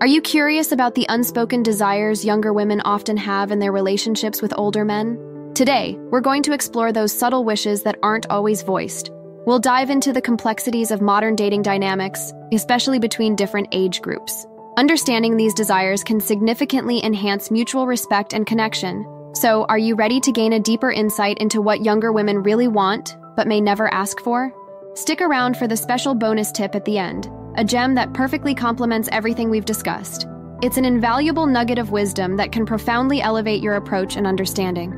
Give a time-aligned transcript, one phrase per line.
[0.00, 4.54] Are you curious about the unspoken desires younger women often have in their relationships with
[4.56, 5.52] older men?
[5.54, 9.10] Today, we're going to explore those subtle wishes that aren't always voiced.
[9.44, 14.46] We'll dive into the complexities of modern dating dynamics, especially between different age groups.
[14.78, 19.04] Understanding these desires can significantly enhance mutual respect and connection.
[19.34, 23.18] So, are you ready to gain a deeper insight into what younger women really want,
[23.36, 24.50] but may never ask for?
[24.94, 29.08] Stick around for the special bonus tip at the end a gem that perfectly complements
[29.12, 30.26] everything we've discussed.
[30.62, 34.92] It's an invaluable nugget of wisdom that can profoundly elevate your approach and understanding.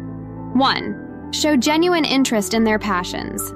[0.54, 1.30] 1.
[1.32, 3.52] Show genuine interest in their passions.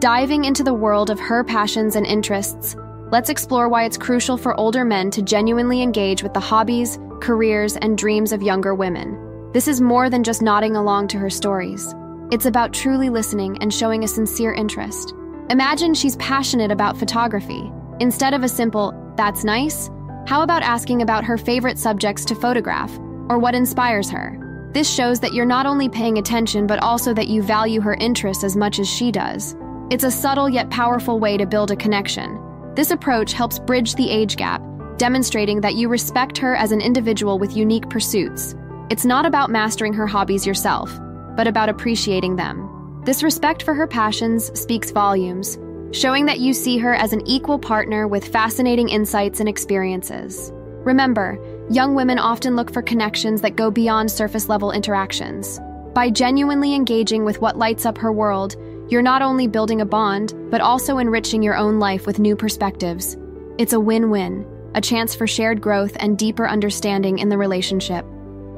[0.00, 2.76] Diving into the world of her passions and interests,
[3.10, 7.76] let's explore why it's crucial for older men to genuinely engage with the hobbies, careers,
[7.76, 9.50] and dreams of younger women.
[9.52, 11.94] This is more than just nodding along to her stories.
[12.32, 15.14] It's about truly listening and showing a sincere interest.
[15.50, 19.88] Imagine she's passionate about photography Instead of a simple, that's nice,
[20.26, 22.90] how about asking about her favorite subjects to photograph
[23.28, 24.40] or what inspires her?
[24.72, 28.42] This shows that you're not only paying attention, but also that you value her interests
[28.42, 29.54] as much as she does.
[29.90, 32.40] It's a subtle yet powerful way to build a connection.
[32.74, 34.60] This approach helps bridge the age gap,
[34.96, 38.56] demonstrating that you respect her as an individual with unique pursuits.
[38.90, 40.90] It's not about mastering her hobbies yourself,
[41.36, 43.02] but about appreciating them.
[43.04, 45.58] This respect for her passions speaks volumes,
[45.94, 50.50] showing that you see her as an equal partner with fascinating insights and experiences.
[50.82, 51.38] Remember,
[51.70, 55.60] young women often look for connections that go beyond surface level interactions.
[55.94, 58.56] By genuinely engaging with what lights up her world,
[58.88, 63.16] you're not only building a bond, but also enriching your own life with new perspectives.
[63.56, 68.04] It's a win win, a chance for shared growth and deeper understanding in the relationship.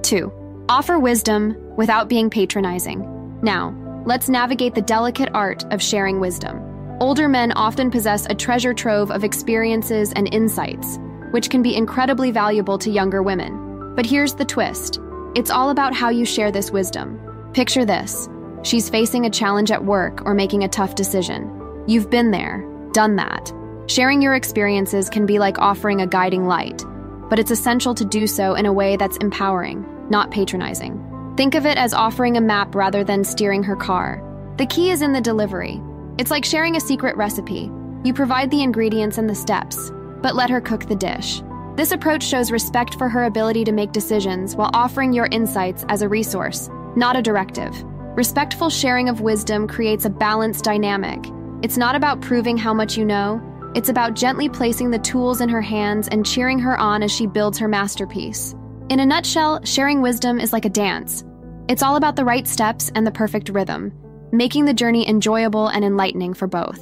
[0.03, 0.65] 2.
[0.71, 3.39] Offer wisdom without being patronizing.
[3.43, 3.75] Now,
[4.07, 6.66] let's navigate the delicate art of sharing wisdom.
[6.99, 10.99] Older men often possess a treasure trove of experiences and insights,
[11.31, 13.95] which can be incredibly valuable to younger women.
[13.95, 14.99] But here's the twist
[15.35, 17.21] it's all about how you share this wisdom.
[17.53, 18.31] Picture this
[18.63, 21.85] she's facing a challenge at work or making a tough decision.
[21.87, 23.53] You've been there, done that.
[23.89, 26.83] Sharing your experiences can be like offering a guiding light,
[27.29, 31.35] but it's essential to do so in a way that's empowering, not patronizing.
[31.37, 34.23] Think of it as offering a map rather than steering her car.
[34.57, 35.79] The key is in the delivery.
[36.19, 37.71] It's like sharing a secret recipe.
[38.03, 39.91] You provide the ingredients and the steps,
[40.23, 41.43] but let her cook the dish.
[41.77, 46.01] This approach shows respect for her ability to make decisions while offering your insights as
[46.01, 47.71] a resource, not a directive.
[48.17, 51.23] Respectful sharing of wisdom creates a balanced dynamic.
[51.63, 53.43] It's not about proving how much you know,
[53.75, 57.27] it's about gently placing the tools in her hands and cheering her on as she
[57.27, 58.55] builds her masterpiece.
[58.89, 61.25] In a nutshell, sharing wisdom is like a dance.
[61.69, 63.93] It's all about the right steps and the perfect rhythm
[64.33, 66.81] making the journey enjoyable and enlightening for both.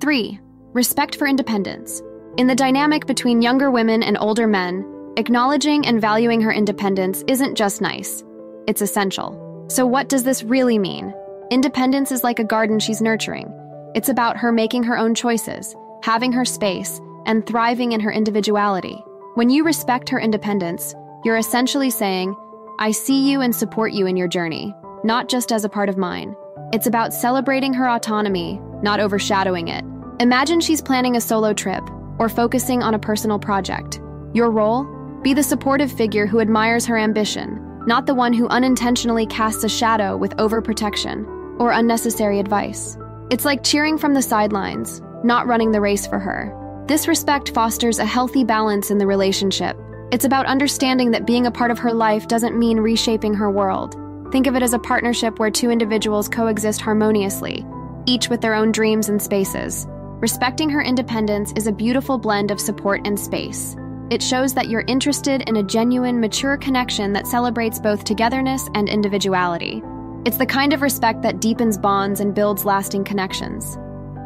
[0.00, 0.40] 3.
[0.72, 2.02] Respect for independence.
[2.36, 7.56] In the dynamic between younger women and older men, acknowledging and valuing her independence isn't
[7.56, 8.24] just nice,
[8.66, 9.66] it's essential.
[9.68, 11.14] So, what does this really mean?
[11.50, 13.52] Independence is like a garden she's nurturing.
[13.94, 19.02] It's about her making her own choices, having her space, and thriving in her individuality.
[19.34, 22.34] When you respect her independence, you're essentially saying,
[22.78, 24.74] I see you and support you in your journey,
[25.04, 26.34] not just as a part of mine.
[26.72, 29.84] It's about celebrating her autonomy, not overshadowing it.
[30.20, 31.82] Imagine she's planning a solo trip
[32.20, 34.00] or focusing on a personal project.
[34.34, 34.84] Your role?
[35.22, 37.58] Be the supportive figure who admires her ambition,
[37.88, 41.26] not the one who unintentionally casts a shadow with overprotection
[41.58, 42.96] or unnecessary advice.
[43.32, 46.84] It's like cheering from the sidelines, not running the race for her.
[46.86, 49.76] This respect fosters a healthy balance in the relationship.
[50.12, 53.96] It's about understanding that being a part of her life doesn't mean reshaping her world.
[54.32, 57.66] Think of it as a partnership where two individuals coexist harmoniously,
[58.06, 59.86] each with their own dreams and spaces.
[60.20, 63.74] Respecting her independence is a beautiful blend of support and space.
[64.08, 68.88] It shows that you're interested in a genuine, mature connection that celebrates both togetherness and
[68.88, 69.82] individuality.
[70.24, 73.78] It's the kind of respect that deepens bonds and builds lasting connections.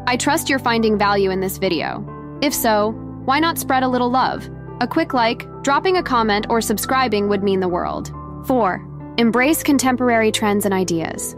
[0.05, 2.05] I trust you're finding value in this video.
[2.43, 2.91] If so,
[3.25, 4.47] why not spread a little love?
[4.81, 8.13] A quick like, dropping a comment, or subscribing would mean the world.
[8.45, 8.94] 4.
[9.17, 11.37] Embrace contemporary trends and ideas.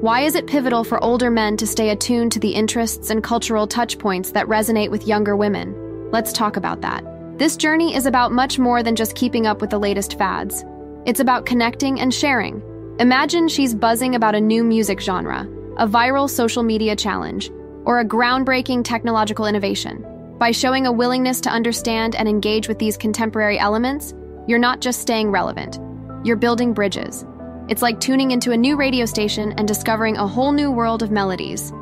[0.00, 3.66] Why is it pivotal for older men to stay attuned to the interests and cultural
[3.66, 5.74] touchpoints that resonate with younger women?
[6.12, 7.04] Let's talk about that.
[7.36, 10.64] This journey is about much more than just keeping up with the latest fads.
[11.04, 12.62] It's about connecting and sharing.
[13.00, 17.50] Imagine she's buzzing about a new music genre, a viral social media challenge,
[17.84, 20.06] or a groundbreaking technological innovation.
[20.38, 24.14] By showing a willingness to understand and engage with these contemporary elements,
[24.46, 25.80] you're not just staying relevant,
[26.26, 27.24] you're building bridges.
[27.68, 31.12] It's like tuning into a new radio station and discovering a whole new world of
[31.12, 31.72] melodies.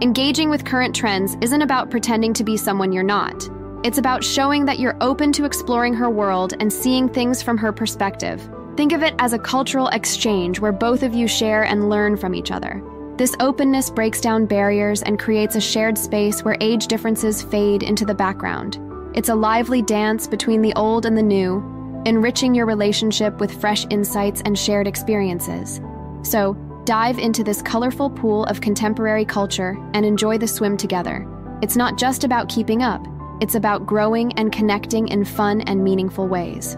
[0.00, 3.48] Engaging with current trends isn't about pretending to be someone you're not.
[3.84, 7.72] It's about showing that you're open to exploring her world and seeing things from her
[7.72, 8.48] perspective.
[8.76, 12.36] Think of it as a cultural exchange where both of you share and learn from
[12.36, 12.80] each other.
[13.16, 18.04] This openness breaks down barriers and creates a shared space where age differences fade into
[18.04, 18.78] the background.
[19.14, 23.86] It's a lively dance between the old and the new, enriching your relationship with fresh
[23.90, 25.80] insights and shared experiences.
[26.22, 26.54] So,
[26.84, 31.26] dive into this colorful pool of contemporary culture and enjoy the swim together.
[31.62, 33.06] It's not just about keeping up,
[33.40, 36.76] it's about growing and connecting in fun and meaningful ways.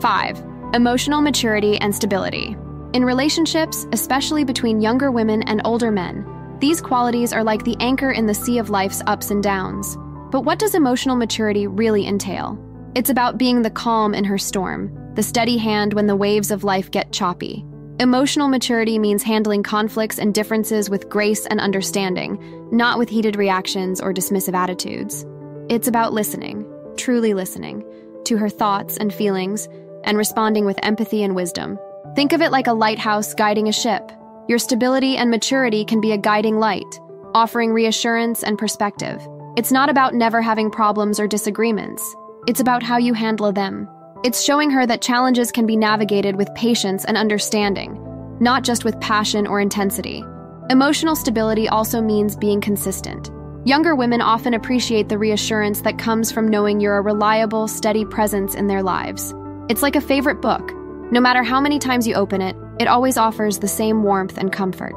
[0.00, 0.44] 5.
[0.74, 2.56] Emotional maturity and stability.
[2.92, 6.24] In relationships, especially between younger women and older men,
[6.60, 9.96] these qualities are like the anchor in the sea of life's ups and downs.
[10.30, 12.58] But what does emotional maturity really entail?
[12.96, 16.64] It's about being the calm in her storm, the steady hand when the waves of
[16.64, 17.62] life get choppy.
[18.00, 22.38] Emotional maturity means handling conflicts and differences with grace and understanding,
[22.72, 25.26] not with heated reactions or dismissive attitudes.
[25.68, 26.64] It's about listening,
[26.96, 27.84] truly listening,
[28.24, 29.68] to her thoughts and feelings
[30.04, 31.78] and responding with empathy and wisdom.
[32.14, 34.10] Think of it like a lighthouse guiding a ship.
[34.48, 36.98] Your stability and maturity can be a guiding light,
[37.34, 39.20] offering reassurance and perspective.
[39.54, 42.16] It's not about never having problems or disagreements.
[42.46, 43.88] It's about how you handle them.
[44.22, 47.98] It's showing her that challenges can be navigated with patience and understanding,
[48.40, 50.24] not just with passion or intensity.
[50.70, 53.30] Emotional stability also means being consistent.
[53.64, 58.54] Younger women often appreciate the reassurance that comes from knowing you're a reliable, steady presence
[58.54, 59.34] in their lives.
[59.68, 60.72] It's like a favorite book.
[61.10, 64.52] No matter how many times you open it, it always offers the same warmth and
[64.52, 64.94] comfort.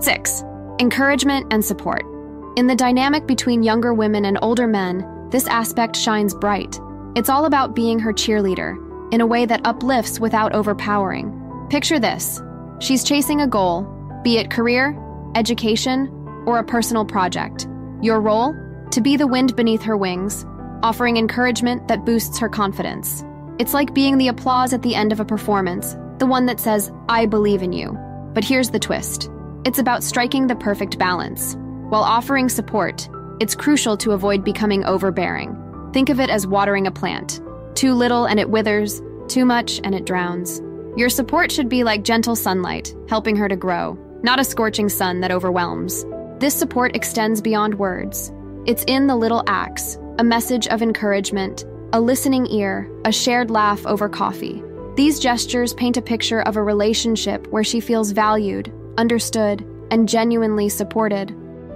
[0.00, 0.42] 6.
[0.78, 2.04] Encouragement and support.
[2.56, 6.78] In the dynamic between younger women and older men, this aspect shines bright.
[7.16, 8.76] It's all about being her cheerleader,
[9.12, 11.66] in a way that uplifts without overpowering.
[11.70, 12.40] Picture this
[12.80, 13.82] she's chasing a goal,
[14.22, 14.96] be it career,
[15.34, 16.08] education,
[16.46, 17.66] or a personal project.
[18.02, 18.54] Your role?
[18.90, 20.44] To be the wind beneath her wings,
[20.82, 23.24] offering encouragement that boosts her confidence.
[23.58, 26.90] It's like being the applause at the end of a performance, the one that says,
[27.08, 27.96] I believe in you.
[28.34, 29.30] But here's the twist
[29.64, 31.56] it's about striking the perfect balance.
[31.88, 33.08] While offering support,
[33.42, 35.58] it's crucial to avoid becoming overbearing.
[35.92, 37.40] Think of it as watering a plant.
[37.74, 40.60] Too little and it withers, too much and it drowns.
[40.96, 45.18] Your support should be like gentle sunlight, helping her to grow, not a scorching sun
[45.22, 46.04] that overwhelms.
[46.38, 48.30] This support extends beyond words.
[48.64, 53.84] It's in the little acts, a message of encouragement, a listening ear, a shared laugh
[53.86, 54.62] over coffee.
[54.94, 60.68] These gestures paint a picture of a relationship where she feels valued, understood, and genuinely
[60.68, 61.30] supported.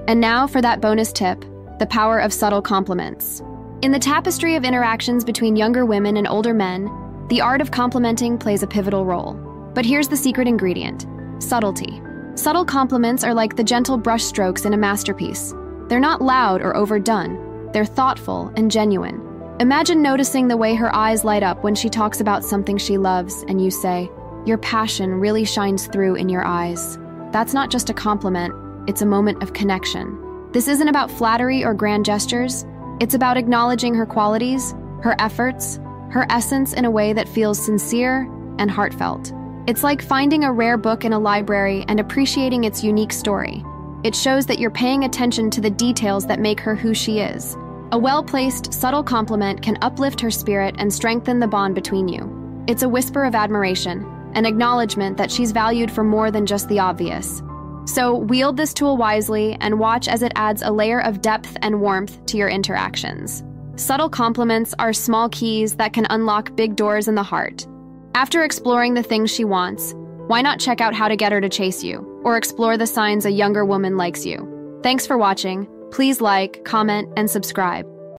[0.07, 1.45] And now for that bonus tip
[1.79, 3.43] the power of subtle compliments.
[3.83, 6.91] In the tapestry of interactions between younger women and older men,
[7.29, 9.35] the art of complimenting plays a pivotal role.
[9.75, 11.07] But here's the secret ingredient
[11.39, 12.01] subtlety.
[12.35, 15.53] Subtle compliments are like the gentle brushstrokes in a masterpiece.
[15.89, 19.21] They're not loud or overdone, they're thoughtful and genuine.
[19.61, 23.45] Imagine noticing the way her eyes light up when she talks about something she loves,
[23.49, 24.11] and you say,
[24.47, 26.99] Your passion really shines through in your eyes.
[27.33, 28.55] That's not just a compliment,
[28.89, 30.19] it's a moment of connection.
[30.57, 32.65] This isn't about flattery or grand gestures,
[32.99, 34.73] it's about acknowledging her qualities,
[35.03, 35.77] her efforts,
[36.09, 38.23] her essence in a way that feels sincere
[38.59, 39.35] and heartfelt.
[39.67, 43.63] It's like finding a rare book in a library and appreciating its unique story.
[44.03, 47.55] It shows that you're paying attention to the details that make her who she is
[47.93, 52.65] a well placed, subtle compliment can uplift her spirit and strengthen the bond between you.
[52.67, 56.79] It's a whisper of admiration, an acknowledgement that she's valued for more than just the
[56.79, 57.43] obvious.
[57.87, 61.81] So, wield this tool wisely and watch as it adds a layer of depth and
[61.81, 63.45] warmth to your interactions.
[63.77, 67.67] Subtle compliments are small keys that can unlock big doors in the heart.
[68.15, 69.95] After exploring the things she wants,
[70.27, 73.25] why not check out how to get her to chase you, or explore the signs
[73.25, 74.81] a younger woman likes you?
[74.83, 75.69] Thanks for watching.
[75.93, 77.87] Please like, comment, and subscribe.